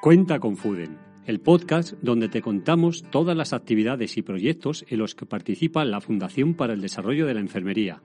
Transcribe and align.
Cuenta 0.00 0.40
con 0.40 0.56
Fuden, 0.56 0.96
el 1.26 1.40
podcast 1.40 1.92
donde 2.00 2.30
te 2.30 2.40
contamos 2.40 3.04
todas 3.10 3.36
las 3.36 3.52
actividades 3.52 4.16
y 4.16 4.22
proyectos 4.22 4.86
en 4.88 4.98
los 4.98 5.14
que 5.14 5.26
participa 5.26 5.84
la 5.84 6.00
Fundación 6.00 6.54
para 6.54 6.72
el 6.72 6.80
Desarrollo 6.80 7.26
de 7.26 7.34
la 7.34 7.40
Enfermería. 7.40 8.02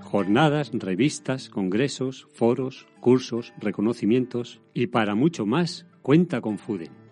Jornadas, 0.00 0.70
revistas, 0.72 1.50
congresos, 1.50 2.26
foros, 2.32 2.86
cursos, 3.00 3.52
reconocimientos 3.58 4.62
y 4.72 4.86
para 4.86 5.14
mucho 5.14 5.44
más, 5.44 5.86
cuenta 6.00 6.40
con 6.40 6.56
Fuden. 6.56 7.07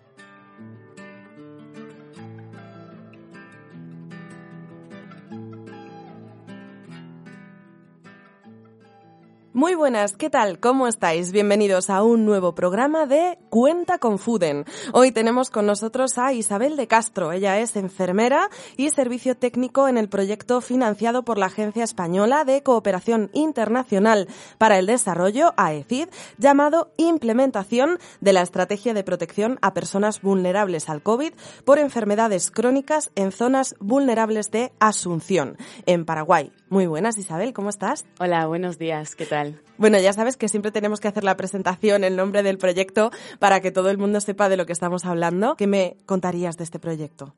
Muy 9.57 9.73
buenas, 9.73 10.15
¿qué 10.15 10.29
tal? 10.29 10.59
¿Cómo 10.59 10.87
estáis? 10.87 11.31
Bienvenidos 11.31 11.89
a 11.89 12.03
un 12.03 12.25
nuevo 12.25 12.53
programa 12.53 13.07
de 13.07 13.39
Cuenta 13.49 13.97
con 13.97 14.19
Fuden. 14.19 14.65
Hoy 14.93 15.11
tenemos 15.11 15.49
con 15.49 15.65
nosotros 15.65 16.19
a 16.19 16.31
Isabel 16.31 16.77
de 16.77 16.85
Castro. 16.85 17.31
Ella 17.31 17.57
es 17.57 17.75
enfermera 17.75 18.51
y 18.77 18.91
servicio 18.91 19.35
técnico 19.35 19.87
en 19.87 19.97
el 19.97 20.09
proyecto 20.09 20.61
financiado 20.61 21.23
por 21.23 21.39
la 21.39 21.47
Agencia 21.47 21.83
Española 21.83 22.45
de 22.45 22.61
Cooperación 22.61 23.31
Internacional 23.33 24.27
para 24.59 24.77
el 24.77 24.85
Desarrollo, 24.85 25.55
AECID, 25.57 26.09
llamado 26.37 26.91
Implementación 26.97 27.97
de 28.21 28.33
la 28.33 28.43
Estrategia 28.43 28.93
de 28.93 29.03
Protección 29.03 29.57
a 29.63 29.73
Personas 29.73 30.21
Vulnerables 30.21 30.87
al 30.87 31.01
COVID 31.01 31.33
por 31.65 31.79
enfermedades 31.79 32.51
crónicas 32.51 33.09
en 33.15 33.31
zonas 33.31 33.73
vulnerables 33.79 34.51
de 34.51 34.71
Asunción, 34.79 35.57
en 35.87 36.05
Paraguay. 36.05 36.51
Muy 36.69 36.85
buenas, 36.85 37.17
Isabel, 37.17 37.53
¿cómo 37.53 37.69
estás? 37.69 38.05
Hola, 38.19 38.45
buenos 38.45 38.77
días, 38.77 39.15
¿qué 39.15 39.25
tal? 39.25 39.61
Bueno, 39.77 39.99
ya 39.99 40.11
sabes 40.11 40.35
que 40.35 40.49
siempre 40.49 40.69
tenemos 40.69 40.99
que 40.99 41.07
hacer 41.07 41.23
la 41.23 41.37
presentación, 41.37 42.03
el 42.03 42.17
nombre 42.17 42.43
del 42.43 42.57
proyecto, 42.57 43.09
para 43.39 43.61
que 43.61 43.71
todo 43.71 43.89
el 43.89 43.97
mundo 43.97 44.19
sepa 44.19 44.49
de 44.49 44.57
lo 44.57 44.65
que 44.65 44.73
estamos 44.73 45.05
hablando. 45.05 45.55
¿Qué 45.55 45.65
me 45.65 45.95
contarías 46.05 46.57
de 46.57 46.65
este 46.65 46.77
proyecto? 46.77 47.35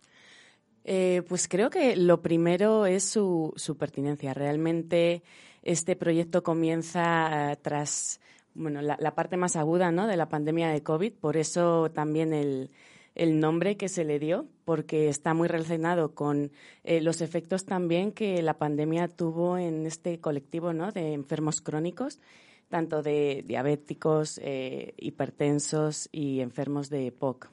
Eh, 0.84 1.22
pues 1.30 1.48
creo 1.48 1.70
que 1.70 1.96
lo 1.96 2.24
primero 2.24 2.88
es 2.88 3.04
su, 3.04 3.54
pertinencia. 3.78 4.34
Realmente 4.34 5.22
este 5.62 5.96
proyecto 5.96 6.42
comienza 6.42 7.52
eh, 7.52 7.58
tras 7.62 8.20
bueno, 8.56 8.82
la, 8.82 8.98
la, 9.00 9.14
parte 9.14 9.38
más 9.38 9.56
aguda 9.56 9.92
¿no? 9.92 10.08
de 10.08 10.18
la 10.18 10.28
pandemia 10.28 10.70
de 10.70 10.82
COVID, 10.82 11.14
por 11.14 11.38
eso 11.38 11.92
también 11.92 12.34
el, 12.34 12.72
el 13.20 13.42
nombre 13.42 13.76
que 13.76 13.90
se 13.90 14.06
le 14.06 14.18
dio, 14.18 14.48
porque 14.64 15.10
está 15.10 15.34
muy 15.34 15.50
relacionado 15.50 16.16
con 16.16 16.54
eh, 16.86 17.02
los 17.02 17.20
efectos 17.20 17.66
también 17.66 18.14
que 18.14 18.42
la 18.42 18.58
pandemia 18.58 19.10
tuvo 19.10 19.58
en 19.58 19.86
este 19.86 20.22
colectivo 20.22 20.72
¿no? 20.72 20.94
de 20.94 21.12
enfermos 21.12 21.60
crónicos, 21.60 22.22
tanto 22.70 23.04
de 23.04 23.44
diabéticos, 23.46 24.40
eh, 24.42 24.94
hipertensos 24.98 26.08
y 26.14 26.40
enfermos 26.40 26.90
de 26.90 27.08
EPOC. 27.08 27.50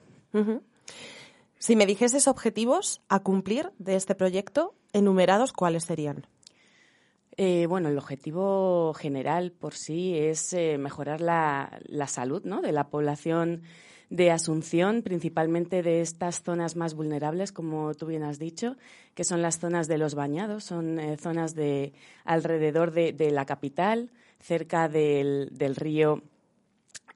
Si 1.58 1.74
me 1.74 1.86
dijeses 1.86 2.28
objetivos 2.28 3.00
a 3.08 3.20
cumplir 3.24 3.72
de 3.78 3.96
este 3.96 4.14
proyecto, 4.14 4.76
enumerados, 4.92 5.52
¿cuáles 5.52 5.82
serían? 5.82 6.28
Eh, 7.36 7.66
bueno, 7.66 7.88
el 7.88 7.98
objetivo 7.98 8.94
general 8.94 9.50
por 9.50 9.74
sí 9.74 10.16
es 10.16 10.54
mejorar 10.78 11.20
la, 11.20 11.80
la, 11.86 12.06
salud 12.06 12.44
¿no? 12.44 12.62
de 12.62 12.70
la 12.70 12.88
población 12.88 13.62
de 14.10 14.30
asunción, 14.30 15.02
principalmente 15.02 15.82
de 15.82 16.00
estas 16.00 16.42
zonas 16.42 16.76
más 16.76 16.94
vulnerables, 16.94 17.52
como 17.52 17.94
tú 17.94 18.06
bien 18.06 18.22
has 18.22 18.38
dicho, 18.38 18.76
que 19.14 19.24
son 19.24 19.42
las 19.42 19.58
zonas 19.58 19.88
de 19.88 19.98
los 19.98 20.14
bañados, 20.14 20.64
son 20.64 21.00
eh, 21.00 21.16
zonas 21.16 21.54
de 21.54 21.92
alrededor 22.24 22.92
de, 22.92 23.30
la 23.30 23.44
capital, 23.46 24.10
cerca 24.40 24.88
del, 24.88 25.50
río 25.76 26.22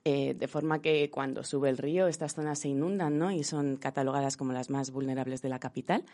eh, 0.04 0.34
de 0.34 0.48
forma 0.48 0.80
que 0.80 1.10
cuando 1.10 1.44
sube 1.44 1.68
el 1.68 1.78
río 1.78 2.08
estas 2.08 2.34
zonas 2.34 2.58
se 2.58 2.68
inundan 2.68 3.18
¿no? 3.18 3.30
y 3.30 3.44
son 3.44 3.76
catalogadas 3.76 4.36
como 4.36 4.52
las 4.52 4.70
más 4.70 4.90
vulnerables 4.90 5.42
de 5.42 5.48
la 5.50 5.58
capital. 5.58 6.04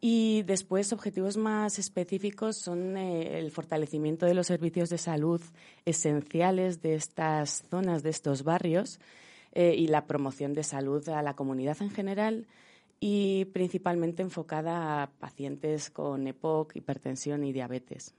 Y 0.00 0.42
después, 0.42 0.92
objetivos 0.92 1.36
más 1.36 1.78
específicos 1.78 2.58
son 2.58 2.96
eh, 2.96 3.38
el 3.38 3.50
fortalecimiento 3.50 4.26
de 4.26 4.34
los 4.34 4.46
servicios 4.46 4.90
de 4.90 4.98
salud 4.98 5.40
esenciales 5.84 6.82
de 6.82 6.94
estas 6.94 7.64
zonas, 7.70 8.02
de 8.02 8.10
estos 8.10 8.42
barrios, 8.42 9.00
eh, 9.58 9.74
y 9.74 9.86
la 9.86 10.06
promoción 10.06 10.52
de 10.52 10.62
salud 10.62 11.08
a 11.08 11.22
la 11.22 11.32
comunidad 11.32 11.78
en 11.80 11.88
general 11.88 12.46
y 13.00 13.46
principalmente 13.46 14.20
enfocada 14.20 15.02
a 15.02 15.06
pacientes 15.06 15.88
con 15.88 16.26
EPOC, 16.26 16.76
hipertensión 16.76 17.42
y 17.42 17.54
diabetes. 17.54 18.14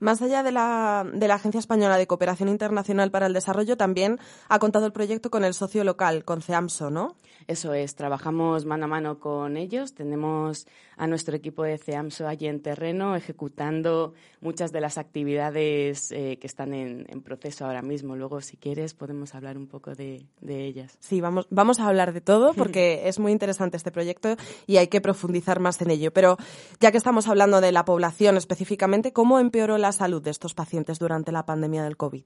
Más 0.00 0.20
allá 0.20 0.42
de 0.42 0.52
la, 0.52 1.06
de 1.10 1.28
la 1.28 1.36
Agencia 1.36 1.58
Española 1.58 1.96
de 1.96 2.06
Cooperación 2.06 2.50
Internacional 2.50 3.10
para 3.10 3.26
el 3.26 3.32
Desarrollo, 3.32 3.78
también 3.78 4.18
ha 4.50 4.58
contado 4.58 4.84
el 4.84 4.92
proyecto 4.92 5.30
con 5.30 5.44
el 5.44 5.54
socio 5.54 5.82
local, 5.82 6.26
con 6.26 6.42
CEAMSO, 6.42 6.90
¿no? 6.90 7.16
Eso 7.46 7.72
es, 7.72 7.94
trabajamos 7.94 8.66
mano 8.66 8.84
a 8.84 8.88
mano 8.88 9.20
con 9.20 9.56
ellos. 9.56 9.94
Tenemos 9.94 10.66
a 10.96 11.06
nuestro 11.06 11.36
equipo 11.36 11.62
de 11.62 11.78
CEAMSO 11.78 12.26
allí 12.26 12.46
en 12.46 12.60
terreno 12.60 13.16
ejecutando 13.16 14.14
muchas 14.40 14.72
de 14.72 14.80
las 14.80 14.98
actividades 14.98 16.12
eh, 16.12 16.38
que 16.40 16.46
están 16.46 16.74
en, 16.74 17.04
proceso 17.22 17.64
ahora 17.64 17.82
mismo. 17.82 18.16
Luego, 18.16 18.40
si 18.40 18.56
quieres, 18.56 18.94
podemos 18.94 19.34
hablar 19.34 19.56
un 19.56 19.66
poco 19.66 19.94
de, 19.94 20.26
de 20.40 20.64
ellas. 20.66 20.96
Sí, 21.00 21.20
vamos, 21.20 21.46
vamos 21.50 21.80
a 21.80 21.88
hablar 21.88 22.12
de 22.12 22.20
todo 22.20 22.52
porque 22.56 23.08
es 23.08 23.18
muy 23.18 23.32
interesante 23.32 23.76
este 23.76 23.90
proyecto 23.90 24.36
y 24.66 24.76
hay 24.76 24.88
que 24.88 25.00
profundizar 25.00 25.60
más 25.60 25.80
en 25.80 25.90
ello. 25.90 26.12
Pero 26.12 26.36
ya 26.80 26.90
que 26.90 26.98
estamos 26.98 27.28
hablando 27.28 27.60
de 27.60 27.72
la 27.72 27.84
población 27.84 28.36
específicamente, 28.36 29.12
¿cómo 29.12 29.38
empeoró 29.38 29.78
la 29.78 29.92
salud 29.92 30.22
de 30.22 30.30
estos 30.30 30.54
pacientes 30.54 30.98
durante 30.98 31.32
la 31.32 31.46
pandemia 31.46 31.82
del 31.84 31.96
COVID? 31.96 32.24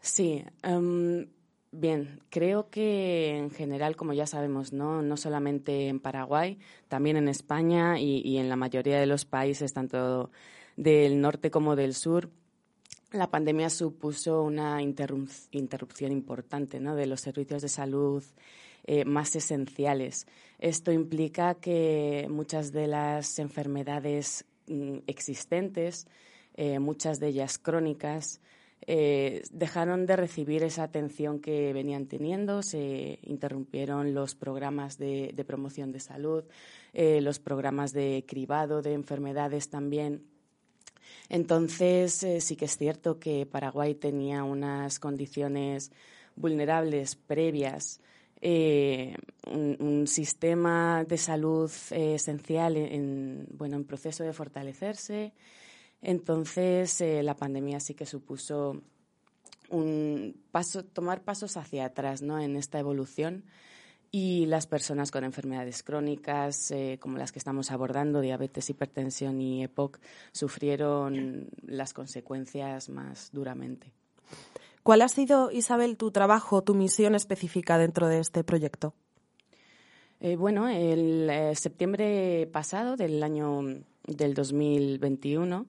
Sí. 0.00 0.44
Em, 0.62 1.26
bien, 1.70 2.20
creo 2.30 2.70
que 2.70 3.36
en 3.36 3.50
general, 3.50 3.96
como 3.96 4.12
ya 4.12 4.26
sabemos, 4.26 4.72
no, 4.72 5.02
no 5.02 5.16
solamente 5.16 5.88
en 5.88 6.00
Paraguay, 6.00 6.58
también 6.88 7.16
en 7.16 7.28
España 7.28 7.98
y, 7.98 8.38
en 8.38 8.48
la 8.48 8.56
mayoría 8.56 8.98
de 8.98 9.06
los 9.06 9.24
países, 9.24 9.72
tanto 9.72 10.30
del 10.76 11.20
norte 11.20 11.50
como 11.50 11.76
del 11.76 11.94
sur, 11.94 12.30
la 13.12 13.30
pandemia 13.30 13.70
supuso 13.70 14.42
una 14.42 14.82
interrupción 14.82 16.12
importante 16.12 16.78
de 16.78 17.06
los 17.06 17.20
servicios 17.20 17.62
de 17.62 17.68
salud 17.68 18.22
eh, 18.84 19.04
más 19.04 19.34
esenciales. 19.34 20.26
Esto 20.58 20.92
implica 20.92 21.54
que 21.54 22.26
muchas 22.30 22.72
de 22.72 22.86
las 22.86 23.38
enfermedades 23.38 24.44
mm, 24.66 24.98
existentes, 25.06 26.06
eh, 26.54 26.78
muchas 26.78 27.20
de 27.20 27.28
ellas 27.28 27.58
crónicas, 27.58 28.40
eh, 28.90 29.42
dejaron 29.52 30.06
de 30.06 30.16
recibir 30.16 30.62
esa 30.62 30.82
atención 30.82 31.40
que 31.40 31.72
venían 31.74 32.06
teniendo, 32.06 32.62
se 32.62 33.18
interrumpieron 33.22 34.14
los 34.14 34.34
programas 34.34 34.96
de, 34.96 35.44
promoción 35.46 35.92
de 35.92 36.00
salud, 36.00 36.44
los 36.94 37.38
programas 37.38 37.92
de 37.92 38.24
cribado 38.26 38.80
de 38.82 38.94
enfermedades 38.94 39.68
también. 39.68 40.24
Entonces, 41.28 42.26
sí 42.40 42.56
que 42.56 42.64
es 42.64 42.76
cierto 42.76 43.18
que 43.20 43.46
Paraguay 43.46 43.94
tenía 43.94 44.42
unas 44.42 44.98
condiciones 44.98 45.92
vulnerables 46.34 47.14
previas 47.14 48.00
eh, 48.40 49.16
un, 49.48 50.06
sistema 50.06 51.04
de 51.04 51.18
salud 51.18 51.70
eh, 51.90 52.14
esencial 52.14 52.76
en, 52.76 53.48
bueno, 53.50 53.76
en 53.76 53.84
proceso 53.84 54.22
de 54.22 54.32
fortalecerse. 54.32 55.32
Entonces, 56.02 57.00
eh, 57.00 57.22
la 57.22 57.34
pandemia 57.34 57.80
sí 57.80 57.94
que 57.94 58.06
supuso 58.06 58.82
un 59.70 60.40
paso, 60.50 60.84
tomar 60.84 61.22
pasos 61.22 61.56
hacia 61.56 61.84
atrás 61.84 62.22
¿no? 62.22 62.38
en 62.38 62.56
esta 62.56 62.78
evolución 62.78 63.44
y 64.10 64.46
las 64.46 64.66
personas 64.66 65.10
con 65.10 65.24
enfermedades 65.24 65.82
crónicas, 65.82 66.72
como 66.98 67.18
las 67.18 67.30
que 67.30 67.38
estamos 67.38 67.70
abordando, 67.70 68.22
diabetes, 68.22 68.70
hipertensión 68.70 69.38
y 69.42 69.62
EPOC, 69.64 69.98
sufrieron 70.32 71.50
las 71.66 71.92
consecuencias 71.92 72.88
más 72.88 73.28
duramente. 73.32 73.92
¿Cuál 74.82 75.02
ha 75.02 75.08
sido, 75.08 75.50
Isabel, 75.50 75.98
tu 75.98 76.10
trabajo, 76.10 76.62
tu 76.62 76.74
misión 76.74 77.14
específica 77.14 77.76
dentro 77.76 78.08
de 78.08 78.20
este 78.20 78.42
proyecto? 78.42 78.94
Eh, 80.20 80.36
bueno, 80.36 80.66
el 80.66 81.28
eh, 81.28 81.54
septiembre 81.54 82.48
pasado 82.50 82.96
del 82.96 83.22
año 83.22 83.60
del 84.06 84.32
2021 84.32 85.66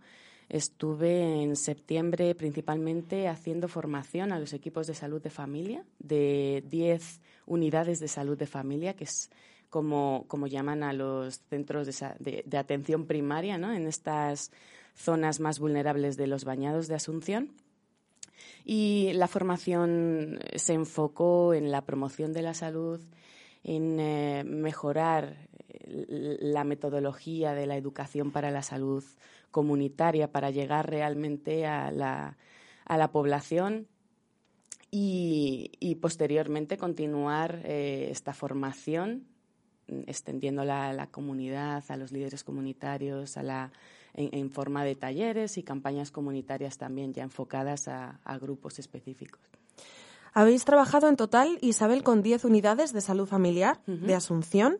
estuve 0.49 1.43
en 1.43 1.55
septiembre 1.55 2.33
principalmente 2.33 3.27
haciendo 3.27 3.67
formación 3.67 4.31
a 4.31 4.39
los 4.39 4.53
equipos 4.53 4.87
de 4.87 4.95
salud 4.95 5.21
de 5.21 5.29
familia 5.29 5.85
de 5.99 6.63
10 6.67 7.21
unidades 7.45 7.99
de 7.99 8.07
salud 8.07 8.37
de 8.37 8.47
familia, 8.47 8.95
que 8.95 9.03
es 9.03 9.29
como, 9.69 10.25
como 10.27 10.47
llaman 10.47 10.83
a 10.83 10.93
los 10.93 11.41
centros 11.49 11.87
de, 12.19 12.57
atención 12.57 13.05
primaria 13.05 13.57
¿no? 13.57 13.73
en 13.73 13.87
estas 13.87 14.51
zonas 14.95 15.39
más 15.39 15.59
vulnerables 15.59 16.17
de 16.17 16.27
los 16.27 16.43
bañados 16.43 16.87
de 16.87 16.95
Asunción. 16.95 17.51
Y 18.65 19.11
la 19.13 19.27
formación 19.27 20.39
se 20.55 20.73
enfocó 20.73 21.53
en 21.53 21.71
la 21.71 21.85
promoción 21.85 22.33
de 22.33 22.41
la 22.41 22.53
salud, 22.53 22.99
en 23.63 23.99
eh, 23.99 24.43
mejorar 24.43 25.49
la 25.89 26.63
metodología 26.63 27.53
de 27.53 27.65
la 27.65 27.77
educación 27.77 28.31
para 28.31 28.51
la 28.51 28.61
salud 28.61 29.03
comunitaria 29.51 30.31
para 30.31 30.51
llegar 30.51 30.89
realmente 30.89 31.65
a 31.65 31.91
la, 31.91 32.37
a 32.85 32.97
la 32.97 33.11
población 33.11 33.87
y, 34.91 35.97
posteriormente 36.01 36.77
continuar 36.77 37.61
eh, 37.63 38.07
esta 38.09 38.33
formación 38.33 39.27
extendiéndola 39.87 40.89
a 40.89 40.93
la 40.93 41.07
comunidad, 41.07 41.83
a 41.89 41.97
los 41.97 42.11
líderes 42.11 42.43
comunitarios, 42.43 43.37
a 43.37 43.43
la, 43.43 43.71
en, 44.13 44.51
forma 44.51 44.83
de 44.83 44.95
talleres 44.95 45.57
y 45.57 45.63
campañas 45.63 46.11
comunitarias 46.11 46.77
también 46.77 47.13
ya 47.13 47.23
enfocadas 47.23 47.87
a, 47.87 48.19
grupos 48.39 48.79
específicos. 48.79 49.41
Habéis 50.33 50.65
trabajado 50.65 51.07
en 51.07 51.15
total, 51.15 51.57
Isabel, 51.61 52.03
con 52.03 52.21
10 52.21 52.45
unidades 52.45 52.93
de 52.93 53.01
salud 53.01 53.27
familiar 53.27 53.81
de 53.85 54.15
Asunción. 54.15 54.77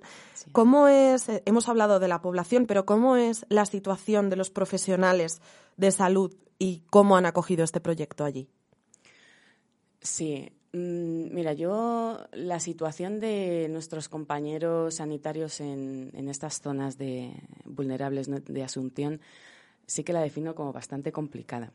¿Cómo 0.52 0.88
es, 0.88 1.30
eh, 1.30 1.44
hemos 1.46 1.70
hablado 1.70 2.00
de 2.00 2.08
la 2.08 2.22
población, 2.22 2.66
pero 2.66 2.86
cómo 2.86 3.16
es 3.16 3.46
la 3.50 3.66
situación 3.66 4.30
de 4.30 4.36
los 4.36 4.50
profesionales 4.50 5.42
de 5.78 5.92
salud 5.92 6.36
y 6.58 6.84
cómo 6.90 7.18
han 7.18 7.26
acogido 7.26 7.64
este 7.64 7.80
proyecto 7.80 8.26
allí? 8.26 8.48
Sí, 10.02 10.52
mm, 10.74 11.34
mira, 11.34 11.54
yo 11.54 12.20
la 12.32 12.60
situación 12.60 13.20
de 13.20 13.68
nuestros 13.70 14.10
compañeros 14.10 14.96
sanitarios 14.96 15.60
en, 15.62 16.12
estas 16.30 16.62
zonas 16.62 16.98
de 16.98 17.34
vulnerables 17.66 18.28
de 18.30 18.64
Asunción 18.64 19.20
sí 19.88 20.04
que 20.04 20.14
la 20.14 20.22
defino 20.22 20.56
como 20.56 20.72
bastante 20.72 21.12
complicada. 21.12 21.74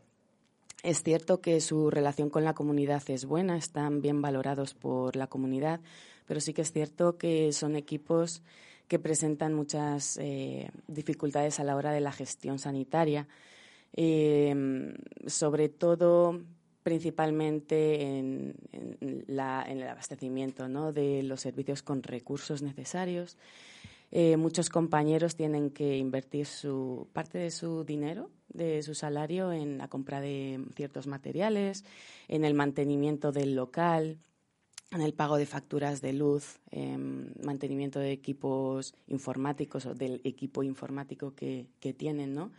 Es 0.85 1.03
cierto 1.03 1.41
que 1.41 1.63
su 1.63 1.91
relación 1.91 2.29
con 2.29 2.45
la 2.45 2.53
comunidad 2.53 3.03
es 3.09 3.25
buena, 3.25 3.57
están 3.57 4.03
bien 4.03 4.21
valorados 4.21 4.75
por 4.75 5.17
la 5.17 5.29
comunidad, 5.29 5.81
pero 6.27 6.41
sí 6.41 6.53
que 6.53 6.61
es 6.61 6.73
cierto 6.73 7.17
que 7.17 7.55
son 7.55 7.75
equipos 7.75 8.43
que 8.87 8.99
presentan 8.99 9.55
muchas 9.55 10.19
eh, 10.21 10.71
dificultades 10.87 11.59
a 11.59 11.65
la 11.65 11.75
hora 11.75 11.91
de 11.91 12.03
la 12.03 12.13
gestión 12.13 12.59
sanitaria, 12.59 13.27
eh, 13.95 14.95
sobre 15.27 15.71
todo 15.71 16.43
principalmente 16.83 18.19
en, 18.19 18.55
el 19.01 19.83
abastecimiento 19.89 20.69
de 20.93 21.23
los 21.23 21.41
servicios 21.41 21.83
con 21.83 22.03
recursos 22.03 22.61
necesarios. 22.61 23.39
Eh, 24.11 24.37
muchos 24.37 24.69
compañeros 24.69 25.35
tienen 25.35 25.71
que 25.71 25.97
invertir 25.97 26.45
su 26.45 27.09
parte 27.15 27.39
de 27.39 27.51
su 27.51 27.85
dinero, 27.85 28.29
de 28.55 28.83
su 28.83 28.95
salario, 28.95 29.53
en 29.53 29.77
la 29.79 29.89
compra 29.89 30.21
de 30.21 30.65
ciertos 30.75 31.07
materiales, 31.07 31.85
en 32.29 32.45
el 32.45 32.55
mantenimiento 32.55 33.31
del 33.31 33.55
local, 33.55 34.19
en 34.91 35.03
el 35.03 35.13
pago 35.13 35.37
de 35.37 35.47
facturas 35.47 36.01
de 36.01 36.13
luz, 36.13 36.61
en 36.71 37.35
mantenimiento 37.43 37.99
de 37.99 38.13
equipos 38.13 38.95
informáticos 39.09 39.87
o 39.87 39.95
del 39.95 40.21
equipo 40.25 40.63
informático 40.63 41.35
que, 41.35 41.67
que 41.81 41.93
tienen, 41.93 42.35
¿no? 42.35 42.53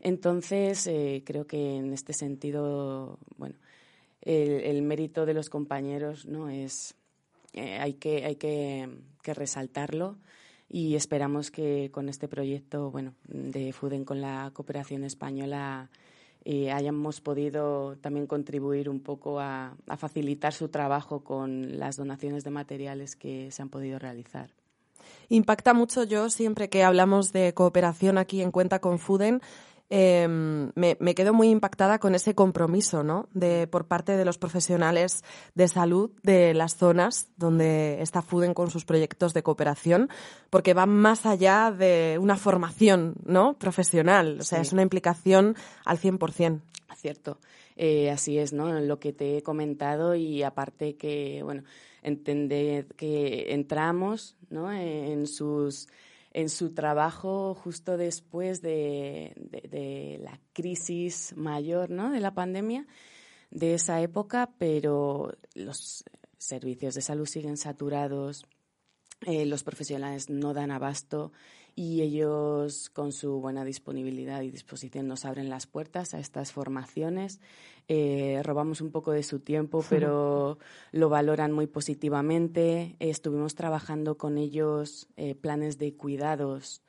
Entonces, 0.00 0.86
eh, 0.86 1.22
creo 1.24 1.46
que 1.46 1.76
en 1.76 1.92
este 1.92 2.12
sentido, 2.12 3.18
bueno, 3.38 3.56
el, 4.22 4.82
mérito 4.82 5.24
de 5.24 5.34
los 5.34 5.48
compañeros 5.48 6.26
no 6.26 6.48
es 6.48 6.94
eh, 7.52 7.78
hay 7.78 7.94
que 7.94 8.24
hay 8.24 8.36
que, 8.36 8.88
resaltarlo 9.24 10.16
y 10.68 10.96
esperamos 10.96 11.50
que 11.50 11.90
con 11.92 12.08
este 12.08 12.28
proyecto, 12.28 12.90
bueno, 12.90 13.14
de 13.28 13.72
FUDEN 13.72 14.04
con 14.04 14.20
la 14.20 14.50
cooperación 14.52 15.04
española 15.04 15.90
eh, 16.44 16.70
hayamos 16.70 17.20
podido 17.20 17.96
también 17.96 18.26
contribuir 18.26 18.88
un 18.88 19.00
poco 19.00 19.40
a, 19.40 19.76
a 19.86 19.96
facilitar 19.96 20.52
su 20.52 20.68
trabajo 20.68 21.24
con 21.24 21.78
las 21.78 21.96
donaciones 21.96 22.44
de 22.44 22.50
materiales 22.50 23.16
que 23.16 23.50
se 23.50 23.62
han 23.62 23.68
podido 23.68 23.98
realizar. 23.98 24.50
Impacta 25.28 25.74
mucho 25.74 26.04
yo 26.04 26.30
siempre 26.30 26.68
que 26.68 26.82
hablamos 26.82 27.32
de 27.32 27.52
cooperación 27.54 28.18
aquí 28.18 28.42
en 28.42 28.50
Cuenta 28.50 28.80
con 28.80 28.98
Fuden 28.98 29.40
Em, 29.88 30.72
me, 30.74 30.96
me, 30.98 31.14
quedo 31.14 31.32
muy 31.32 31.48
impactada 31.48 32.00
con 32.00 32.16
ese 32.16 32.34
compromiso, 32.34 33.04
¿no? 33.04 33.28
De, 33.32 33.68
por 33.68 33.86
parte 33.86 34.16
de 34.16 34.24
los 34.24 34.36
profesionales 34.36 35.22
de 35.54 35.68
salud 35.68 36.10
de 36.24 36.54
las 36.54 36.76
zonas 36.76 37.28
donde 37.36 38.02
está 38.02 38.20
FUDEN 38.20 38.52
con 38.52 38.70
sus 38.70 38.84
proyectos 38.84 39.32
de 39.32 39.44
cooperación, 39.44 40.08
porque 40.50 40.74
van 40.74 40.90
más 40.90 41.24
allá 41.24 41.70
de 41.70 42.18
una 42.20 42.36
formación, 42.36 43.14
¿no? 43.24 43.58
Profesional. 43.58 44.38
O 44.40 44.44
sea, 44.44 44.60
es 44.60 44.72
una 44.72 44.82
implicación 44.82 45.54
al 45.84 45.98
100%. 45.98 46.60
Cierto. 46.96 47.38
Eh, 47.76 48.10
así 48.10 48.38
es, 48.38 48.52
¿no? 48.52 48.80
Lo 48.80 48.98
que 48.98 49.12
te 49.12 49.36
he 49.36 49.42
comentado 49.42 50.14
y 50.14 50.42
aparte 50.42 50.96
que, 50.96 51.42
bueno, 51.44 51.62
entender 52.02 52.86
que 52.96 53.52
entramos, 53.52 54.34
¿no? 54.48 54.72
En 54.72 55.26
sus 55.26 55.88
en 56.36 56.50
su 56.50 56.74
trabajo 56.74 57.54
justo 57.54 57.96
después 57.96 58.60
de, 58.60 59.32
la 60.20 60.38
crisis 60.52 61.32
mayor 61.34 61.88
¿no? 61.88 62.10
de 62.10 62.20
la 62.20 62.34
pandemia 62.34 62.86
de 63.50 63.72
esa 63.72 64.02
época, 64.02 64.50
pero 64.58 65.32
los 65.54 66.04
servicios 66.36 66.94
de 66.94 67.00
salud 67.00 67.24
siguen 67.24 67.56
saturados, 67.56 68.44
eh, 69.22 69.46
los 69.46 69.64
profesionales 69.64 70.28
no 70.28 70.52
dan 70.52 70.72
abasto 70.72 71.32
y 71.78 72.00
ellos 72.00 72.88
con 72.88 73.12
su 73.12 73.38
buena 73.38 73.62
disponibilidad 73.62 74.40
y 74.40 74.50
disposición 74.50 75.06
nos 75.06 75.26
abren 75.26 75.50
las 75.50 75.66
puertas 75.66 76.14
a 76.14 76.18
estas 76.18 76.50
formaciones. 76.50 77.38
Eh, 77.86 78.40
robamos 78.42 78.80
un 78.80 78.90
poco 78.90 79.12
de 79.12 79.22
su 79.22 79.40
tiempo, 79.40 79.84
pero 79.90 80.58
lo 80.92 81.08
valoran 81.10 81.52
muy 81.52 81.66
positivamente. 81.66 82.96
estuvimos 82.98 83.54
trabajando 83.54 84.16
con 84.16 84.38
ellos 84.38 85.06
eh, 85.16 85.34
planes 85.34 85.78
de 85.78 85.94
cuidados 85.94 86.82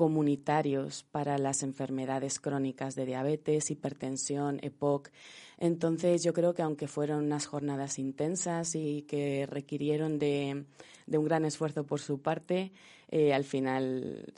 comunitarios 0.00 1.04
para 1.12 1.36
las 1.36 1.62
enfermedades 1.62 2.40
crónicas 2.40 2.94
de 2.94 3.04
diabetes, 3.04 3.70
hipertensión, 3.70 4.58
EPOC. 4.62 5.10
Entonces, 5.58 6.22
yo 6.22 6.32
creo 6.32 6.54
que 6.54 6.62
aunque 6.62 6.88
fueron 6.88 7.26
unas 7.26 7.44
jornadas 7.44 7.98
intensas 7.98 8.74
y 8.76 9.02
que 9.02 9.44
requirieron 9.44 10.18
de, 10.18 10.64
un 11.06 11.24
gran 11.26 11.44
esfuerzo 11.44 11.84
por 11.84 12.00
su 12.00 12.22
parte, 12.22 12.72
eh, 13.10 13.34
al 13.34 13.44
final 13.44 14.32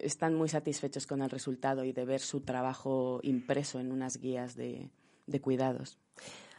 están 0.00 0.36
muy 0.36 0.48
satisfechos 0.48 1.08
con 1.08 1.22
el 1.22 1.30
resultado 1.30 1.82
y 1.82 1.90
de 1.92 2.04
ver 2.04 2.20
su 2.20 2.42
trabajo 2.42 3.18
impreso 3.24 3.80
en 3.80 3.90
unas 3.90 4.16
guías 4.16 4.54
de 4.54 4.90
cuidados. 5.40 5.98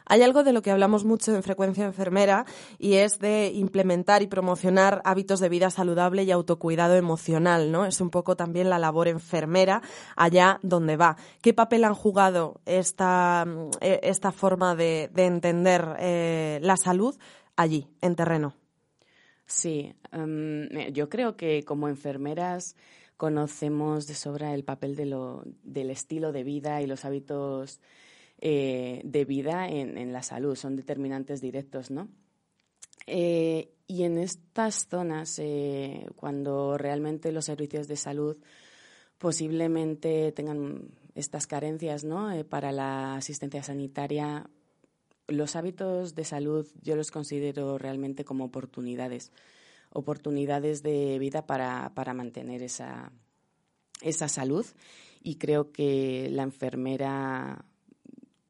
Hay 0.06 0.22
algo 0.22 0.42
de 0.44 0.52
lo 0.52 0.62
que 0.62 0.70
hablamos 0.70 1.04
mucho 1.04 1.34
en 1.34 1.42
frecuencia 1.42 1.84
enfermera 1.84 2.44
y 2.78 2.94
es 2.94 3.18
de 3.18 3.52
implementar 3.54 4.22
y 4.22 4.26
promocionar 4.26 5.02
hábitos 5.04 5.40
de 5.40 5.48
vida 5.48 5.70
saludable 5.70 6.24
y 6.24 6.30
autocuidado 6.30 6.96
emocional, 6.96 7.70
¿no? 7.70 7.86
Es 7.86 8.00
un 8.00 8.10
poco 8.10 8.36
también 8.36 8.70
la 8.70 8.78
labor 8.78 9.08
enfermera 9.08 9.82
allá 10.16 10.58
donde 10.62 10.96
va. 10.96 11.16
¿Qué 11.40 11.54
papel 11.54 11.84
han 11.84 11.94
jugado 11.94 12.60
esta, 12.66 13.46
eh, 13.80 14.00
esta 14.02 14.32
forma 14.32 14.74
de, 14.74 15.10
entender 15.16 15.96
eh, 15.98 16.58
la 16.62 16.76
salud 16.76 17.16
allí, 17.56 17.88
en 18.00 18.16
terreno? 18.16 18.54
Sí, 19.46 19.94
em, 20.12 20.68
yo 20.92 21.08
creo 21.08 21.36
que 21.36 21.62
como 21.64 21.88
enfermeras 21.88 22.74
conocemos 23.16 24.06
de 24.06 24.14
sobra 24.14 24.54
el 24.54 24.64
papel 24.64 24.96
de 24.96 25.06
lo, 25.06 25.44
del 25.62 25.90
estilo 25.90 26.32
de 26.32 26.42
vida 26.42 26.82
y 26.82 26.86
los 26.86 27.04
hábitos 27.04 27.80
eh, 28.44 29.00
de 29.04 29.24
vida 29.24 29.68
en, 29.68 30.12
la 30.12 30.24
salud, 30.24 30.56
son 30.56 30.74
determinantes 30.74 31.40
directos, 31.40 31.92
¿no? 31.92 32.08
Eh, 33.06 33.72
y 33.86 34.02
en 34.02 34.18
estas 34.18 34.88
zonas, 34.88 35.38
eh, 35.38 36.06
cuando 36.16 36.76
realmente 36.76 37.30
los 37.30 37.44
servicios 37.44 37.86
de 37.86 37.94
salud 37.94 38.36
posiblemente 39.18 40.32
tengan 40.32 40.88
estas 41.14 41.46
carencias 41.46 42.02
¿no? 42.02 42.30
para 42.46 42.72
la 42.72 43.14
asistencia 43.14 43.62
sanitaria, 43.62 44.50
los 45.28 45.54
hábitos 45.54 46.16
de 46.16 46.24
salud 46.24 46.66
yo 46.82 46.96
los 46.96 47.12
considero 47.12 47.78
realmente 47.78 48.24
como 48.24 48.46
oportunidades, 48.46 49.30
oportunidades 49.90 50.82
de 50.82 51.20
vida 51.20 51.46
para, 51.46 51.92
para 51.94 52.12
mantener 52.12 52.64
esa, 52.64 53.12
esa 54.00 54.28
salud. 54.28 54.66
Y 55.22 55.36
creo 55.36 55.70
que 55.70 56.28
la 56.28 56.42
enfermera 56.42 57.64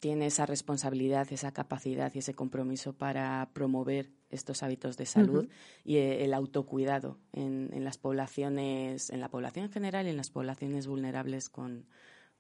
tiene 0.03 0.27
esa 0.27 0.47
responsabilidad, 0.47 1.33
esa 1.33 1.53
capacidad 1.53 2.13
y 2.13 2.19
ese 2.19 2.35
compromiso 2.35 2.93
para 2.93 3.49
promover 3.53 4.11
estos 4.31 4.65
hábitos 4.65 4.97
de 4.97 5.07
salud 5.07 5.49
y 5.85 5.99
eh, 5.99 6.25
el 6.25 6.35
autocuidado 6.35 7.19
en, 7.33 7.71
las 7.85 7.99
poblaciones, 7.99 9.11
en 9.11 9.21
la 9.21 9.29
población 9.29 9.67
en 9.67 9.71
general 9.71 10.09
y 10.09 10.11
en 10.11 10.17
las 10.17 10.31
poblaciones 10.31 10.89
vulnerables 10.89 11.49
con, 11.49 11.87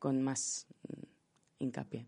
más 0.02 0.66
mm, 0.88 1.02
hincapié. 1.60 2.06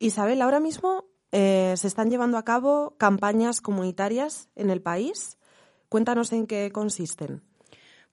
Isabel, 0.00 0.42
ahora 0.42 0.58
mismo 0.58 1.04
eh, 1.30 1.74
se 1.76 1.86
están 1.86 2.10
llevando 2.10 2.36
a 2.36 2.44
cabo 2.44 2.96
campañas 2.98 3.60
comunitarias 3.60 4.48
en 4.56 4.70
el 4.70 4.82
país. 4.82 5.38
Cuéntanos 5.88 6.32
en 6.32 6.48
qué 6.48 6.72
consisten. 6.72 7.40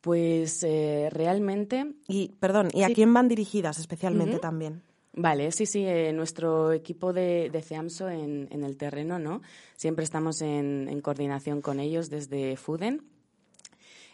Pues 0.01 0.61
eh, 0.61 1.09
realmente. 1.11 1.95
Y, 2.07 2.35
perdón, 2.39 2.69
¿y 2.73 2.83
a 2.83 2.89
quién 2.89 3.11
van 3.11 3.27
dirigidas 3.27 3.79
especialmente 3.79 4.37
también? 4.37 4.83
Vale, 5.15 5.51
sí, 5.51 5.67
sí, 5.67 5.85
eh, 5.85 6.11
nuestro 6.11 6.73
equipo 6.73 7.13
de, 7.13 7.51
de 7.51 7.61
CEAMSO 7.61 8.09
en, 8.09 8.47
en, 8.49 8.63
el 8.63 8.77
terreno, 8.77 9.19
¿no? 9.19 9.43
Siempre 9.75 10.03
estamos 10.03 10.41
en, 10.41 10.99
coordinación 11.01 11.61
con 11.61 11.79
ellos 11.79 12.09
desde 12.09 12.57
FUDEN. 12.57 13.03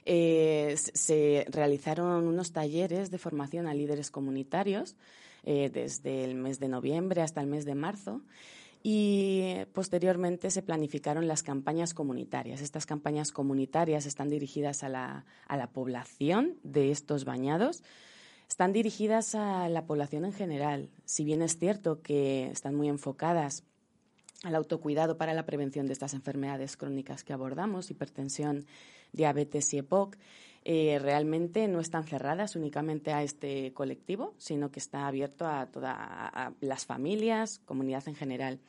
Eh, 0.06 0.76
se 0.78 1.46
realizaron 1.50 2.28
unos 2.28 2.52
talleres 2.52 3.12
de 3.12 3.18
formación 3.18 3.68
a 3.68 3.74
líderes 3.74 4.12
comunitarios 4.12 4.98
eh, 5.46 5.70
desde 5.72 6.26
el 6.26 6.36
mes 6.36 6.60
de 6.60 6.68
noviembre 6.68 7.22
hasta 7.22 7.40
el 7.40 7.48
mes 7.48 7.64
de 7.64 7.76
marzo 7.76 8.22
y 8.84 9.56
posteriormente 9.74 10.52
se 10.52 10.62
planificaron 10.62 11.30
las 11.30 11.44
campañas 11.44 11.94
comunitarias. 11.94 12.60
Estas 12.60 12.86
campañas 12.86 13.32
comunitarias 13.32 14.06
están 14.06 14.30
dirigidas 14.30 14.84
a 14.84 14.90
la, 14.90 15.26
a 15.48 15.56
la 15.56 15.68
población 15.68 16.56
de 16.64 16.92
estos 16.92 17.24
bañados, 17.24 17.84
están 18.50 18.74
dirigidas 18.74 19.36
a 19.36 19.70
la 19.70 19.86
población 19.86 20.26
en 20.26 20.34
general. 20.34 20.90
Si 21.06 21.24
bien 21.24 21.42
es 21.42 21.58
cierto 21.58 22.02
que 22.02 22.50
están 22.50 22.76
muy 22.76 22.90
enfocadas 22.90 23.64
al 24.44 24.56
autocuidado 24.56 25.18
para 25.18 25.34
la 25.34 25.46
prevención 25.46 25.86
de 25.86 25.94
estas 25.94 26.14
enfermedades 26.14 26.76
crónicas 26.76 27.24
que 27.24 27.34
abordamos, 27.34 27.92
hipertensión, 27.92 28.66
diabetes 29.14 29.74
y 29.74 29.78
EPOC, 29.78 30.18
eh, 30.66 31.00
realmente 31.00 31.68
no 31.68 31.80
están 31.80 32.04
cerradas 32.04 32.56
únicamente 32.56 33.14
a 33.14 33.24
este 33.24 33.74
colectivo, 33.74 34.34
sino 34.38 34.72
que 34.72 34.80
está 34.80 35.08
abierto 35.08 35.48
a 35.48 35.68
todas 35.68 35.96
las 36.60 36.86
familias, 36.86 37.60
comunidad 37.60 38.08
en 38.08 38.16
general. 38.16 38.60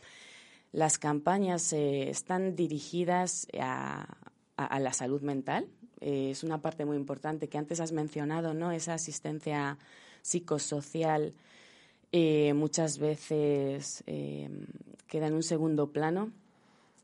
Las 0.72 0.98
campañas 0.98 1.72
eh, 1.72 2.10
están 2.10 2.54
dirigidas 2.54 3.48
a, 3.58 4.06
la 4.56 4.92
salud 4.92 5.22
mental. 5.22 5.68
Eh, 6.00 6.30
es 6.30 6.44
una 6.44 6.58
parte 6.62 6.84
muy 6.84 6.96
importante 6.96 7.48
que 7.48 7.58
antes 7.58 7.80
has 7.80 7.92
mencionado, 7.92 8.54
¿no? 8.54 8.72
Esa 8.72 8.94
asistencia 8.94 9.78
psicosocial 10.22 11.34
muchas 12.12 12.98
veces 12.98 14.02
queda 15.06 15.28
en 15.28 15.34
un 15.34 15.44
segundo 15.44 15.92
plano 15.92 16.32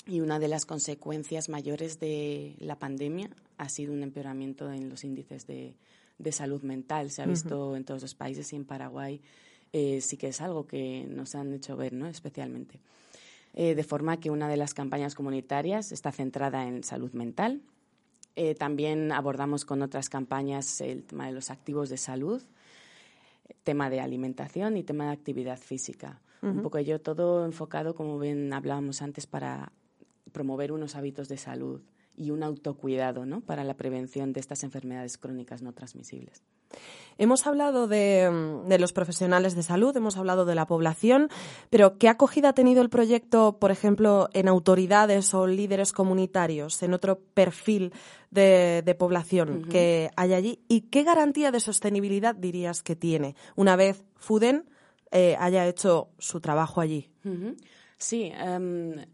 y 0.07 0.21
una 0.21 0.39
de 0.39 0.49
las 0.49 0.67
consecuencias 0.67 1.49
mayores 1.49 1.99
de 1.99 2.55
la 2.61 2.79
pandemia 2.79 3.29
ha 3.59 3.69
sido 3.69 3.93
un 3.93 4.03
empeoramiento 4.03 4.73
en 4.73 4.89
los 4.89 5.05
índices 5.05 5.47
de, 5.47 5.75
salud 6.31 6.63
mental. 6.63 7.11
Se 7.11 7.23
ha 7.23 7.27
visto 7.27 7.77
en 7.77 7.85
todos 7.85 8.03
los 8.03 8.15
países 8.15 8.53
y 8.53 8.57
en 8.57 8.65
Paraguay 8.65 9.21
eh, 9.73 10.01
sí 10.01 10.17
que 10.17 10.29
es 10.29 10.41
algo 10.41 10.67
que 10.67 11.07
nos 11.09 11.35
han 11.35 11.53
hecho 11.53 11.77
ver, 11.77 11.93
¿no? 11.93 12.07
Especialmente. 12.07 12.79
Eh, 13.55 13.75
de 13.75 13.85
forma 13.85 14.19
que 14.19 14.31
una 14.31 14.49
de 14.49 14.57
las 14.57 14.75
campañas 14.75 15.15
comunitarias 15.15 15.91
está 15.91 16.13
centrada 16.13 16.67
en 16.69 16.85
salud 16.85 17.13
mental. 17.13 17.61
Eh, 18.37 18.55
también 18.55 19.13
abordamos 19.13 19.65
con 19.65 19.83
otras 19.83 20.09
campañas 20.09 20.81
el 20.81 21.05
tema 21.05 21.27
de 21.27 21.33
los 21.33 21.51
activos 21.51 21.89
de 21.89 21.97
salud, 21.97 22.43
tema 23.65 23.91
de 23.91 24.01
alimentación 24.01 24.77
y 24.77 24.83
tema 24.83 25.07
de 25.07 25.13
actividad 25.13 25.59
física. 25.59 26.21
Un 26.43 26.63
poco 26.63 26.79
ello 26.79 27.01
todo 27.01 27.45
enfocado, 27.45 27.95
como 27.97 28.21
bien 28.21 28.53
hablábamos 28.53 29.03
antes, 29.03 29.27
para 29.27 29.73
promover 30.31 30.71
unos 30.71 30.95
hábitos 30.95 31.29
de 31.29 31.39
salud 31.39 31.81
y 32.17 32.31
un 32.31 32.43
autocuidado 32.43 33.27
¿no? 33.27 33.41
para 33.41 33.65
la 33.65 33.75
prevención 33.75 34.33
de 34.33 34.41
estas 34.41 34.65
enfermedades 34.65 35.19
crónicas 35.19 35.63
no 35.63 35.73
transmisibles. 35.73 36.43
Hemos 37.19 37.47
hablado 37.47 37.87
de, 37.89 38.29
mm, 38.31 38.69
de, 38.69 38.79
los 38.79 38.93
profesionales 38.93 39.55
de 39.55 39.63
salud, 39.63 39.97
hemos 39.97 40.17
hablado 40.17 40.45
de 40.45 40.55
la 40.55 40.67
población, 40.67 41.29
pero 41.71 41.97
¿qué 41.99 42.09
acogida 42.09 42.51
ha 42.51 42.53
tenido 42.53 42.83
el 42.83 42.91
proyecto, 42.91 43.59
por 43.59 43.71
ejemplo, 43.71 44.29
en 44.33 44.49
autoridades 44.49 45.33
o 45.33 45.47
líderes 45.47 45.93
comunitarios, 45.93 46.83
en 46.83 46.93
otro 46.93 47.21
perfil 47.35 47.93
de, 48.31 48.97
población 48.99 49.65
que 49.71 50.11
hay 50.17 50.35
allí? 50.35 50.61
¿Y 50.69 50.83
qué 50.83 51.05
garantía 51.05 51.51
de 51.51 51.61
sostenibilidad 51.61 52.35
dirías 52.35 52.83
que 52.83 52.97
tiene 52.97 53.35
una 53.55 53.77
vez 53.77 54.05
FUDEN 54.17 54.69
eh, 55.11 55.37
haya 55.39 55.67
hecho 55.67 56.11
su 56.19 56.41
trabajo 56.41 56.81
allí? 56.81 57.11
Sí. 57.99 58.31
Em, 58.35 59.07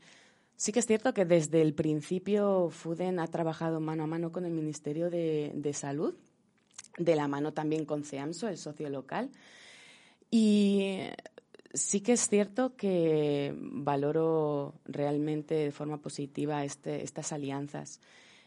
Sí 0.56 0.72
que 0.72 0.78
es 0.78 0.86
cierto 0.86 1.12
que 1.12 1.24
desde 1.24 1.60
el 1.60 1.74
principio 1.74 2.70
FUDEN 2.70 3.18
ha 3.18 3.26
trabajado 3.26 3.80
mano 3.80 4.04
a 4.04 4.06
mano 4.06 4.30
con 4.30 4.44
el 4.44 4.52
Ministerio 4.52 5.10
de, 5.10 5.72
Salud, 5.74 6.14
de 6.98 7.16
la 7.16 7.26
mano 7.26 7.52
también 7.52 7.84
con 7.84 8.04
CEAMSO, 8.04 8.48
el 8.48 8.58
socio 8.58 8.88
local. 8.88 9.30
Y 10.30 10.98
sí 11.74 12.00
que 12.00 12.12
es 12.12 12.28
cierto 12.28 12.76
que 12.76 13.54
valoro 13.58 14.74
realmente 14.84 15.54
de 15.54 15.72
forma 15.72 15.98
positiva 15.98 16.64
este, 16.64 17.02
estas 17.02 17.32
alianzas. 17.32 18.00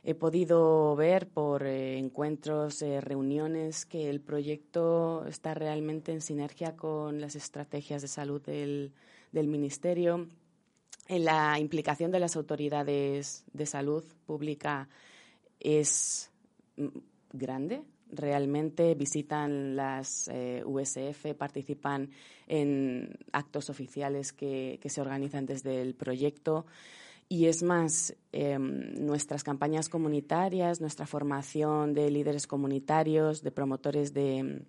He 0.04 0.14
podido 0.14 0.96
ver 0.96 1.28
por 1.28 1.66
eh, 1.66 1.98
encuentros, 1.98 2.82
eh, 2.84 3.02
reuniones, 3.02 3.88
que 3.88 4.10
el 4.10 4.22
proyecto 4.22 5.26
está 5.26 5.56
realmente 5.56 6.12
en 6.12 6.22
sinergia 6.22 6.76
con 6.76 7.20
las 7.20 7.36
estrategias 7.36 8.04
de 8.04 8.08
salud 8.08 8.40
del, 8.42 8.94
del 9.32 9.48
Ministerio 9.48 10.28
la 11.08 11.60
implicación 11.60 12.12
de 12.12 12.20
las 12.20 12.36
autoridades 12.36 13.44
de 13.54 13.66
salud 13.66 14.04
pública 14.26 14.90
es 15.60 16.32
mm, 16.78 16.88
grande. 17.34 17.84
Realmente 18.12 18.94
visitan 18.96 19.76
las 19.76 20.28
eh, 20.32 20.64
USF, 20.66 21.36
participan 21.38 22.10
en 22.48 23.18
actos 23.32 23.70
oficiales 23.70 24.32
que, 24.32 24.80
se 24.86 25.02
organizan 25.02 25.46
desde 25.46 25.82
el 25.82 25.96
proyecto. 25.96 26.66
Y 27.28 27.48
es 27.48 27.64
más, 27.64 28.16
em, 28.32 28.94
nuestras 29.04 29.44
campañas 29.44 29.90
comunitarias, 29.90 30.80
nuestra 30.80 31.08
formación 31.08 31.94
de 31.94 32.12
líderes 32.12 32.46
comunitarios, 32.46 33.42
de 33.42 33.52
promotores 33.52 34.14
de, 34.14 34.62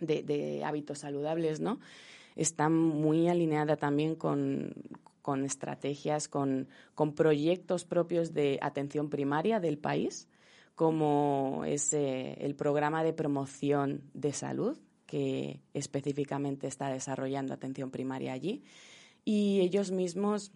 de, 0.00 0.62
hábitos 0.64 0.98
saludables, 0.98 1.60
¿no? 1.60 1.80
está 2.36 2.68
muy 2.68 3.28
alineada 3.28 3.76
también 3.76 4.14
con, 4.14 4.72
con 5.22 5.44
estrategias, 5.44 6.28
con, 6.28 6.68
con 6.94 7.14
proyectos 7.14 7.84
propios 7.84 8.32
de 8.32 8.58
atención 8.62 9.10
primaria 9.10 9.60
del 9.60 9.78
país, 9.78 10.28
como 10.74 11.64
es 11.66 11.92
eh, 11.92 12.36
el 12.40 12.54
programa 12.54 13.02
de 13.02 13.12
promoción 13.12 14.02
de 14.14 14.32
salud, 14.32 14.78
que 15.06 15.60
específicamente 15.74 16.66
está 16.66 16.88
desarrollando 16.88 17.54
atención 17.54 17.90
primaria 17.90 18.32
allí. 18.32 18.62
Y 19.24 19.60
ellos 19.60 19.90
mismos 19.90 20.52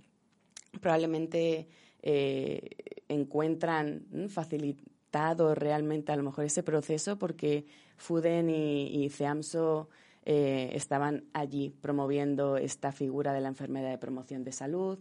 probablemente 0.81 1.69
eh, 2.03 2.71
encuentran 3.09 4.07
facilitado 4.29 5.55
realmente 5.55 6.13
a 6.13 6.17
lo 6.17 6.23
mejor 6.23 6.45
ese 6.45 6.63
proceso 6.63 7.19
porque 7.19 7.67
FUDEN 7.97 8.51
y, 8.51 9.05
y 9.05 9.09
CEAMSO 9.09 9.89
eh, 10.25 10.71
estaban 10.75 11.25
allí 11.33 11.71
promoviendo 11.71 12.57
esta 12.57 12.93
figura 12.93 13.33
de 13.33 13.41
la 13.41 13.49
enfermedad 13.49 13.91
de 13.91 13.99
promoción 13.99 14.45
de 14.45 14.53
salud. 14.53 14.99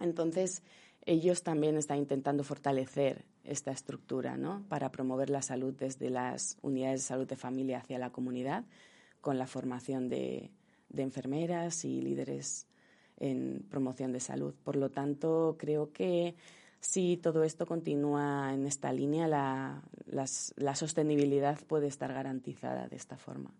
Entonces, 0.00 0.62
ellos 1.06 1.42
también 1.42 1.76
están 1.78 1.98
intentando 1.98 2.44
fortalecer 2.44 3.24
esta 3.42 3.70
estructura 3.70 4.36
¿no? 4.36 4.64
para 4.68 4.90
promover 4.90 5.30
la 5.30 5.40
salud 5.40 5.74
desde 5.74 6.10
las 6.10 6.58
unidades 6.60 7.00
de 7.00 7.06
salud 7.06 7.26
de 7.26 7.36
familia 7.36 7.78
hacia 7.78 7.98
la 7.98 8.10
comunidad, 8.10 8.64
con 9.22 9.38
la 9.38 9.46
formación 9.46 10.10
de, 10.10 10.50
enfermeras 10.94 11.84
y 11.86 12.02
líderes 12.02 12.66
en 13.16 13.64
promoción 13.70 14.12
de 14.12 14.20
salud. 14.20 14.54
Por 14.62 14.76
lo 14.76 14.90
tanto, 14.90 15.56
creo 15.58 15.92
que 15.92 16.34
si 16.80 17.16
todo 17.16 17.42
esto 17.42 17.64
continúa 17.64 18.52
en 18.52 18.66
esta 18.66 18.92
línea, 18.92 19.26
la 19.26 20.74
sostenibilidad 20.74 21.58
puede 21.66 21.86
estar 21.86 22.12
garantizada 22.12 22.86
de 22.86 22.96
esta 22.96 23.16
forma. 23.16 23.52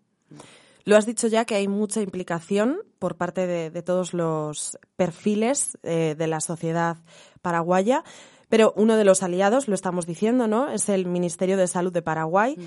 Lo 0.85 0.97
has 0.97 1.05
dicho 1.05 1.27
ya 1.27 1.45
que 1.45 1.55
hay 1.55 1.67
mucha 1.67 2.01
implicación 2.01 2.79
por 2.97 3.15
parte 3.15 3.45
de, 3.47 3.81
todos 3.83 4.13
los 4.13 4.77
perfiles 4.95 5.77
eh, 5.83 6.15
de 6.17 6.27
la 6.27 6.41
sociedad 6.41 6.97
paraguaya, 7.41 8.03
pero 8.49 8.73
uno 8.75 8.97
de 8.97 9.03
los 9.03 9.21
aliados, 9.21 9.67
lo 9.67 9.75
estamos 9.75 10.07
diciendo, 10.07 10.47
¿no? 10.47 10.71
Es 10.71 10.89
el 10.89 11.05
Ministerio 11.05 11.57
de 11.57 11.67
Salud 11.67 11.93
de 11.93 12.01
Paraguay. 12.01 12.57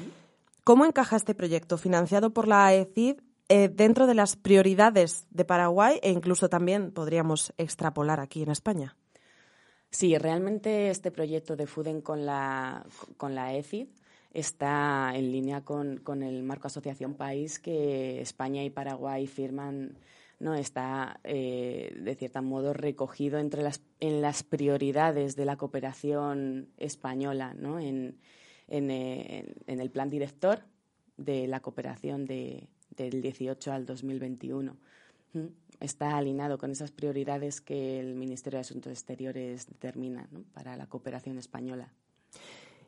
¿Cómo 0.62 0.85
encaja 0.85 1.16
este 1.16 1.35
proyecto 1.35 1.76
financiado 1.76 2.33
por 2.33 2.47
la 2.47 2.66
AECID 2.66 3.16
eh, 3.49 3.69
dentro 3.69 4.07
de 4.07 4.14
las 4.14 4.37
prioridades 4.37 5.26
de 5.31 5.45
Paraguay 5.45 5.99
e 6.02 6.11
incluso 6.11 6.49
también 6.49 6.92
podríamos 6.92 7.52
extrapolar 7.59 8.21
aquí 8.21 8.42
en 8.42 8.50
España? 8.50 8.97
Sí, 9.90 10.16
realmente 10.16 10.90
este 10.90 11.11
proyecto 11.11 11.57
de 11.57 11.66
FUDEN 11.66 12.00
con 12.00 12.25
la, 12.25 12.87
con 13.16 13.35
la 13.35 13.47
AECID 13.47 13.88
está 14.33 15.12
en 15.15 15.31
línea 15.31 15.62
con, 15.62 15.99
con, 15.99 16.23
el 16.23 16.43
marco 16.43 16.67
Asociación 16.67 17.15
País 17.15 17.59
que 17.59 18.21
España 18.21 18.65
y 18.65 18.71
Paraguay 18.71 19.27
firman. 19.27 19.99
¿no? 20.39 20.55
Está, 20.55 21.21
eh, 21.23 21.95
de 22.01 22.15
cierto 22.17 22.43
modo, 22.43 22.73
recogido 22.73 23.39
entre 23.39 23.62
las, 23.62 23.81
en 24.01 24.21
las 24.21 24.43
prioridades 24.43 25.37
de 25.37 25.45
la 25.45 25.57
cooperación 25.57 26.69
española 26.79 27.55
¿no? 27.55 27.79
en, 27.79 28.19
en, 28.67 28.91
eh, 28.91 29.55
el 29.67 29.91
plan 29.91 30.11
director 30.11 30.65
de 31.17 31.47
la 31.47 31.61
cooperación 31.61 32.25
de, 32.25 32.69
del 32.97 33.23
18 33.23 33.73
al 33.73 33.87
2021. 33.87 34.77
¿Mm? 35.35 35.47
Está 35.79 36.17
alineado 36.17 36.59
con 36.59 36.71
esas 36.71 36.91
prioridades 36.91 37.61
que 37.61 38.01
el 38.01 38.15
Ministerio 38.15 38.57
de 38.57 38.62
Asuntos 38.62 38.93
Exteriores 38.93 39.67
determina 39.67 40.29
para 40.55 40.77
la 40.77 40.87
cooperación 40.87 41.39
española. 41.39 41.93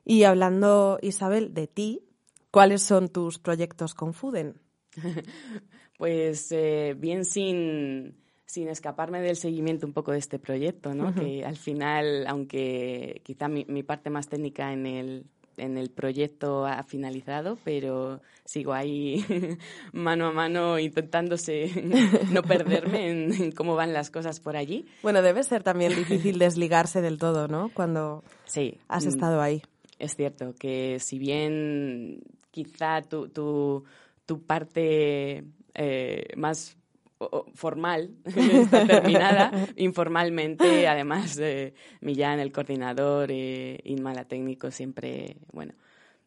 Y 0.05 0.25
hablando, 0.25 0.99
Isabel, 1.03 1.55
de 1.55 1.67
ti, 1.67 2.03
¿cuáles 2.51 2.83
son 2.83 3.09
tus 3.09 3.39
proyectos 3.39 3.95
con 3.95 4.13
Fuden? 4.13 4.61
pues 5.99 6.53
eh, 6.53 6.95
bien 6.99 7.25
sin, 7.25 8.17
sin 8.45 8.69
escaparme 8.69 9.21
del 9.21 9.37
seguimiento 9.37 9.87
un 9.87 9.93
poco 9.93 10.13
de 10.13 10.19
este 10.19 10.39
proyecto, 10.39 10.95
¿no? 10.95 11.15
Que 11.15 11.45
al 11.45 11.57
final, 11.57 12.27
aunque 12.27 13.23
quizá 13.25 13.49
mi, 13.49 13.83
parte 13.83 14.11
más 14.11 14.29
técnica 14.29 14.73
en 14.73 14.87
el 14.87 15.27
en 15.57 15.79
el 15.79 15.91
proyecto 15.91 16.67
ha 16.67 16.83
finalizado, 16.83 17.59
pero 17.63 18.21
sigo 18.45 18.73
ahí 18.73 19.25
mano 19.93 20.27
a 20.27 20.33
mano 20.33 20.81
intentándose 20.81 21.71
no 22.33 22.43
perderme 22.43 23.11
en, 23.11 23.53
cómo 23.53 23.77
van 23.77 23.93
las 23.93 24.11
cosas 24.11 24.41
por 24.41 24.57
allí. 24.57 24.87
Bueno, 25.03 25.23
debe 25.23 25.45
ser 25.45 25.63
también 25.63 25.95
difícil 25.95 26.39
desligarse 26.39 27.01
del 27.01 27.19
todo, 27.19 27.47
¿no? 27.47 27.71
Cuando 27.73 28.25
sí, 28.47 28.79
has 28.89 29.07
estado 29.07 29.41
ahí. 29.41 29.63
Es 29.99 30.17
cierto 30.17 30.55
que 30.55 30.99
si 31.01 31.19
bien 31.19 32.23
quizá 32.51 33.03
tu, 33.03 33.29
tu, 33.29 33.85
tu 34.27 34.43
parte 34.43 35.45
eh, 35.75 36.27
más 36.37 36.77
formal, 37.55 38.11
está 38.25 38.87
terminada, 38.87 39.51
informalmente, 39.77 40.87
además, 40.89 41.37
de 41.37 41.75
Millán, 42.01 42.41
el 42.41 42.53
coordinador, 42.53 43.31
eh, 43.31 43.79
Inma, 43.85 44.15
la 44.15 44.25
técnico, 44.25 44.71
siempre, 44.71 45.37
bueno, 45.53 45.75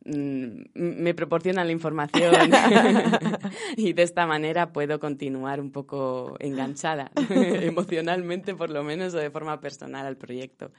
mm, 0.06 0.62
me 0.74 1.14
proporcionan 1.14 1.68
la 1.68 1.74
información 1.74 2.34
y 3.78 3.94
de 3.94 4.04
esta 4.04 4.26
manera 4.26 4.72
puedo 4.72 5.00
continuar 5.00 5.60
un 5.60 5.72
poco 5.72 6.36
enganchada, 6.40 7.12
emocionalmente 7.30 8.56
por 8.56 8.70
lo 8.70 8.84
menos 8.84 9.14
o 9.14 9.18
de 9.18 9.30
forma 9.30 9.60
personal 9.60 10.06
al 10.06 10.18
proyecto. 10.18 10.72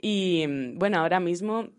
Y 0.00 0.46
bueno, 0.74 0.98
ahora 0.98 1.20
mismo 1.20 1.70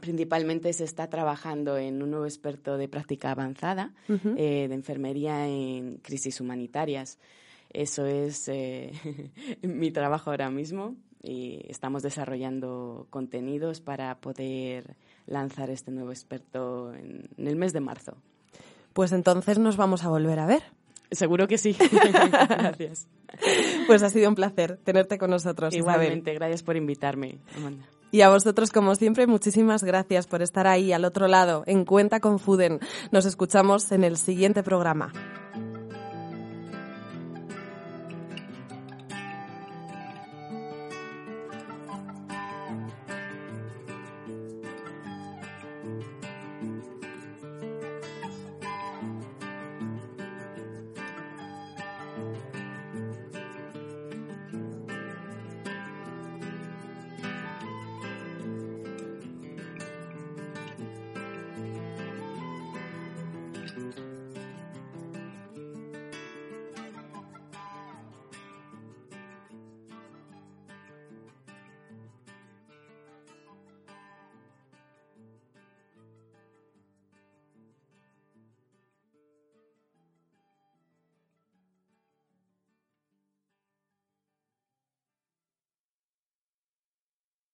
Principalmente 0.00 0.72
se 0.72 0.84
está 0.84 1.08
trabajando 1.08 1.76
en 1.78 2.02
un 2.02 2.10
nuevo 2.10 2.26
experto 2.26 2.76
de 2.76 2.88
práctica 2.88 3.30
avanzada 3.30 3.92
eh, 4.08 4.66
de 4.68 4.74
enfermería 4.74 5.46
en 5.46 5.98
crisis 5.98 6.40
humanitarias. 6.40 7.18
Eso 7.70 8.06
es 8.06 8.48
eh, 8.48 8.92
mi 9.62 9.90
trabajo 9.90 10.30
ahora 10.30 10.50
mismo 10.50 10.96
y 11.22 11.60
estamos 11.68 12.02
desarrollando 12.02 13.06
contenidos 13.10 13.80
para 13.80 14.16
poder 14.16 14.96
lanzar 15.26 15.70
este 15.70 15.90
nuevo 15.90 16.10
experto 16.10 16.92
en, 16.94 17.28
el 17.36 17.56
mes 17.56 17.72
de 17.72 17.80
marzo. 17.80 18.16
Pues 18.92 19.12
entonces 19.12 19.58
nos 19.58 19.76
vamos 19.76 20.04
a 20.04 20.08
volver 20.08 20.38
a 20.38 20.46
ver. 20.46 20.62
Seguro 21.10 21.48
que 21.48 21.58
sí. 21.58 21.76
Gracias. 22.48 23.08
Pues 23.86 24.02
ha 24.02 24.10
sido 24.10 24.28
un 24.28 24.34
placer 24.34 24.78
tenerte 24.84 25.18
con 25.18 25.30
nosotros. 25.30 25.74
Igualmente, 25.74 26.34
gracias 26.34 26.62
por 26.62 26.76
invitarme, 26.76 27.38
Amanda. 27.56 27.84
Y 28.14 28.22
a 28.22 28.28
vosotros, 28.28 28.70
como 28.70 28.94
siempre, 28.94 29.26
muchísimas 29.26 29.82
gracias 29.82 30.28
por 30.28 30.40
estar 30.40 30.68
ahí 30.68 30.92
al 30.92 31.04
otro 31.04 31.26
lado, 31.26 31.64
en 31.66 31.84
Cuenta 31.84 32.20
con 32.20 32.38
Fuden. 32.38 32.78
Nos 33.10 33.26
escuchamos 33.26 33.90
en 33.90 34.04
el 34.04 34.18
siguiente 34.18 34.62
programa. 34.62 35.12